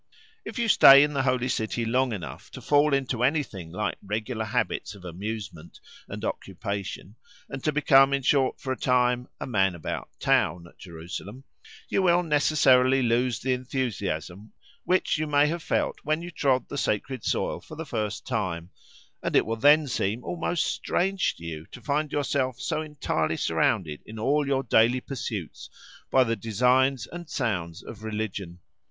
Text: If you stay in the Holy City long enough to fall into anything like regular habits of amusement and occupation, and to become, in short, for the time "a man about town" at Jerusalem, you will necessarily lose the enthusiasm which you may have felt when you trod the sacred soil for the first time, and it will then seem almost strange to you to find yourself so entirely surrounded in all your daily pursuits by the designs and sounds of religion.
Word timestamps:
If 0.43 0.57
you 0.57 0.67
stay 0.67 1.03
in 1.03 1.13
the 1.13 1.21
Holy 1.21 1.47
City 1.47 1.85
long 1.85 2.11
enough 2.11 2.49
to 2.53 2.59
fall 2.61 2.91
into 2.91 3.21
anything 3.21 3.71
like 3.71 3.99
regular 4.01 4.45
habits 4.45 4.95
of 4.95 5.05
amusement 5.05 5.79
and 6.07 6.25
occupation, 6.25 7.17
and 7.47 7.63
to 7.63 7.71
become, 7.71 8.11
in 8.11 8.23
short, 8.23 8.59
for 8.59 8.73
the 8.73 8.81
time 8.81 9.27
"a 9.39 9.45
man 9.45 9.75
about 9.75 10.09
town" 10.19 10.65
at 10.67 10.79
Jerusalem, 10.79 11.43
you 11.87 12.01
will 12.01 12.23
necessarily 12.23 13.03
lose 13.03 13.41
the 13.41 13.53
enthusiasm 13.53 14.53
which 14.85 15.19
you 15.19 15.27
may 15.27 15.45
have 15.45 15.61
felt 15.61 15.99
when 16.01 16.23
you 16.23 16.31
trod 16.31 16.67
the 16.67 16.79
sacred 16.79 17.23
soil 17.23 17.59
for 17.61 17.75
the 17.75 17.85
first 17.85 18.25
time, 18.25 18.71
and 19.21 19.35
it 19.35 19.45
will 19.45 19.55
then 19.55 19.87
seem 19.87 20.23
almost 20.23 20.65
strange 20.65 21.35
to 21.35 21.43
you 21.45 21.67
to 21.67 21.79
find 21.79 22.11
yourself 22.11 22.59
so 22.59 22.81
entirely 22.81 23.37
surrounded 23.37 24.01
in 24.07 24.17
all 24.17 24.47
your 24.47 24.63
daily 24.63 24.99
pursuits 24.99 25.69
by 26.09 26.23
the 26.23 26.35
designs 26.35 27.05
and 27.05 27.29
sounds 27.29 27.83
of 27.83 28.01
religion. 28.01 28.57